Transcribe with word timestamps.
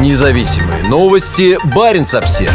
Независимые 0.00 0.84
новости. 0.84 1.58
Барин 1.74 2.04
обсерва 2.04 2.52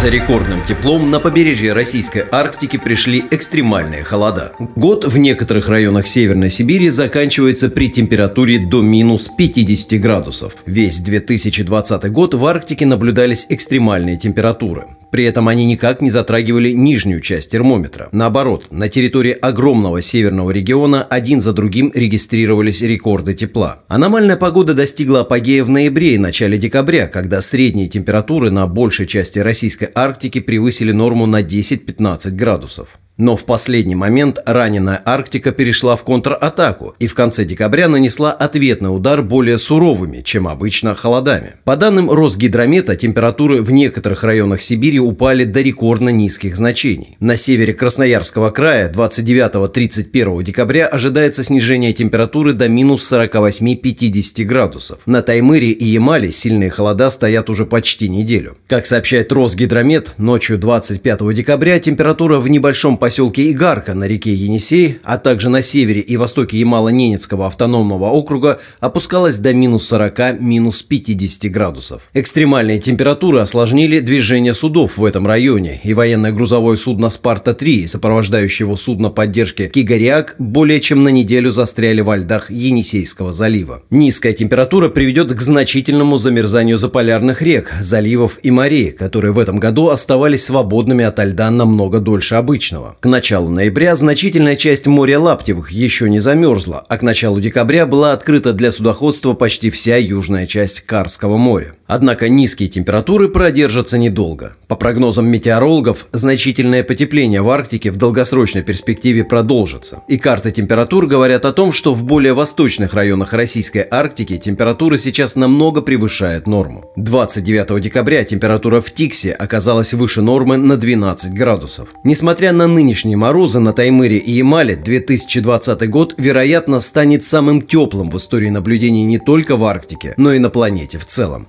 За 0.00 0.08
рекордным 0.08 0.64
теплом 0.64 1.10
на 1.10 1.18
побережье 1.18 1.72
российской 1.72 2.24
Арктики 2.30 2.76
пришли 2.76 3.24
экстремальные 3.32 4.04
холода. 4.04 4.52
Год 4.76 5.04
в 5.04 5.18
некоторых 5.18 5.68
районах 5.68 6.06
Северной 6.06 6.48
Сибири 6.48 6.88
заканчивается 6.88 7.68
при 7.68 7.90
температуре 7.90 8.60
до 8.60 8.82
минус 8.82 9.28
50 9.36 10.00
градусов. 10.00 10.54
Весь 10.66 11.00
2020 11.00 12.10
год 12.12 12.34
в 12.34 12.46
Арктике 12.46 12.86
наблюдались 12.86 13.46
экстремальные 13.50 14.16
температуры. 14.16 14.86
При 15.10 15.24
этом 15.24 15.48
они 15.48 15.64
никак 15.64 16.00
не 16.00 16.10
затрагивали 16.10 16.70
нижнюю 16.70 17.20
часть 17.20 17.50
термометра. 17.50 18.08
Наоборот, 18.12 18.68
на 18.70 18.88
территории 18.88 19.32
огромного 19.32 20.02
северного 20.02 20.50
региона 20.50 21.02
один 21.02 21.40
за 21.40 21.52
другим 21.52 21.90
регистрировались 21.94 22.82
рекорды 22.82 23.34
тепла. 23.34 23.80
Аномальная 23.88 24.36
погода 24.36 24.74
достигла 24.74 25.20
апогея 25.20 25.64
в 25.64 25.68
ноябре 25.68 26.14
и 26.14 26.18
начале 26.18 26.58
декабря, 26.58 27.08
когда 27.08 27.40
средние 27.40 27.88
температуры 27.88 28.50
на 28.50 28.66
большей 28.66 29.06
части 29.06 29.38
российской 29.40 29.88
Арктики 29.94 30.40
превысили 30.40 30.92
норму 30.92 31.26
на 31.26 31.42
10-15 31.42 32.30
градусов. 32.30 32.99
Но 33.20 33.36
в 33.36 33.44
последний 33.44 33.94
момент 33.94 34.38
раненая 34.46 35.02
Арктика 35.04 35.52
перешла 35.52 35.94
в 35.94 36.04
контратаку 36.04 36.94
и 36.98 37.06
в 37.06 37.14
конце 37.14 37.44
декабря 37.44 37.86
нанесла 37.86 38.32
ответный 38.32 38.88
удар 38.88 39.22
более 39.22 39.58
суровыми, 39.58 40.22
чем 40.22 40.48
обычно, 40.48 40.94
холодами. 40.94 41.56
По 41.64 41.76
данным 41.76 42.10
Росгидромета, 42.10 42.96
температуры 42.96 43.60
в 43.60 43.70
некоторых 43.70 44.24
районах 44.24 44.62
Сибири 44.62 44.98
упали 44.98 45.44
до 45.44 45.60
рекордно 45.60 46.08
низких 46.08 46.56
значений. 46.56 47.18
На 47.20 47.36
севере 47.36 47.74
Красноярского 47.74 48.48
края 48.48 48.90
29-31 48.90 50.42
декабря 50.42 50.86
ожидается 50.86 51.44
снижение 51.44 51.92
температуры 51.92 52.54
до 52.54 52.70
минус 52.70 53.12
48-50 53.12 54.44
градусов. 54.44 55.00
На 55.04 55.20
Таймыре 55.20 55.72
и 55.72 55.84
Ямале 55.84 56.30
сильные 56.30 56.70
холода 56.70 57.10
стоят 57.10 57.50
уже 57.50 57.66
почти 57.66 58.08
неделю. 58.08 58.56
Как 58.66 58.86
сообщает 58.86 59.30
Росгидромет, 59.30 60.14
ночью 60.16 60.56
25 60.56 61.34
декабря 61.34 61.78
температура 61.80 62.38
в 62.38 62.48
небольшом 62.48 62.96
поселке 62.96 63.09
поселке 63.10 63.50
Игарка 63.50 63.94
на 63.94 64.04
реке 64.04 64.32
Енисей, 64.32 65.00
а 65.02 65.18
также 65.18 65.48
на 65.48 65.62
севере 65.62 66.00
и 66.00 66.16
востоке 66.16 66.60
Ямало-Ненецкого 66.60 67.48
автономного 67.48 68.04
округа 68.04 68.60
опускалась 68.78 69.38
до 69.38 69.52
минус 69.52 69.88
40, 69.88 70.38
минус 70.38 70.84
50 70.84 71.50
градусов. 71.50 72.02
Экстремальные 72.14 72.78
температуры 72.78 73.40
осложнили 73.40 73.98
движение 73.98 74.54
судов 74.54 74.96
в 74.96 75.04
этом 75.04 75.26
районе, 75.26 75.80
и 75.82 75.92
военное 75.92 76.30
грузовое 76.30 76.76
судно 76.76 77.10
«Спарта-3», 77.10 77.88
сопровождающее 77.88 78.64
его 78.64 78.76
судно 78.76 79.10
поддержки 79.10 79.66
«Кигариак», 79.66 80.36
более 80.38 80.78
чем 80.78 81.02
на 81.02 81.08
неделю 81.08 81.50
застряли 81.50 82.02
во 82.02 82.16
льдах 82.16 82.52
Енисейского 82.52 83.32
залива. 83.32 83.82
Низкая 83.90 84.34
температура 84.34 84.88
приведет 84.88 85.32
к 85.32 85.40
значительному 85.40 86.18
замерзанию 86.18 86.78
заполярных 86.78 87.42
рек, 87.42 87.74
заливов 87.80 88.38
и 88.44 88.52
морей, 88.52 88.92
которые 88.92 89.32
в 89.32 89.38
этом 89.40 89.58
году 89.58 89.88
оставались 89.88 90.44
свободными 90.44 91.04
от 91.04 91.18
льда 91.18 91.50
намного 91.50 91.98
дольше 91.98 92.36
обычного. 92.36 92.96
К 93.00 93.06
началу 93.06 93.48
ноября 93.48 93.96
значительная 93.96 94.56
часть 94.56 94.86
моря 94.86 95.18
Лаптевых 95.18 95.70
еще 95.70 96.10
не 96.10 96.18
замерзла, 96.18 96.84
а 96.86 96.98
к 96.98 97.02
началу 97.02 97.40
декабря 97.40 97.86
была 97.86 98.12
открыта 98.12 98.52
для 98.52 98.72
судоходства 98.72 99.32
почти 99.32 99.70
вся 99.70 99.96
южная 99.96 100.46
часть 100.46 100.82
Карского 100.82 101.38
моря. 101.38 101.72
Однако 101.92 102.28
низкие 102.28 102.68
температуры 102.68 103.28
продержатся 103.28 103.98
недолго. 103.98 104.54
По 104.68 104.76
прогнозам 104.76 105.26
метеорологов, 105.26 106.06
значительное 106.12 106.84
потепление 106.84 107.42
в 107.42 107.50
Арктике 107.50 107.90
в 107.90 107.96
долгосрочной 107.96 108.62
перспективе 108.62 109.24
продолжится. 109.24 110.04
И 110.06 110.16
карты 110.16 110.52
температур 110.52 111.08
говорят 111.08 111.44
о 111.44 111.52
том, 111.52 111.72
что 111.72 111.92
в 111.92 112.04
более 112.04 112.32
восточных 112.32 112.94
районах 112.94 113.32
российской 113.32 113.84
Арктики 113.90 114.36
температура 114.36 114.98
сейчас 114.98 115.34
намного 115.34 115.82
превышает 115.82 116.46
норму. 116.46 116.92
29 116.94 117.82
декабря 117.82 118.22
температура 118.22 118.80
в 118.80 118.92
Тиксе 118.92 119.32
оказалась 119.32 119.92
выше 119.92 120.22
нормы 120.22 120.58
на 120.58 120.76
12 120.76 121.34
градусов. 121.34 121.88
Несмотря 122.04 122.52
на 122.52 122.68
нынешние 122.68 123.16
морозы 123.16 123.58
на 123.58 123.72
Таймыре 123.72 124.18
и 124.18 124.30
Ямале, 124.30 124.76
2020 124.76 125.90
год, 125.90 126.14
вероятно, 126.18 126.78
станет 126.78 127.24
самым 127.24 127.62
теплым 127.62 128.10
в 128.10 128.16
истории 128.16 128.48
наблюдений 128.48 129.02
не 129.02 129.18
только 129.18 129.56
в 129.56 129.64
Арктике, 129.64 130.14
но 130.16 130.32
и 130.32 130.38
на 130.38 130.50
планете 130.50 130.96
в 130.96 131.04
целом. 131.04 131.48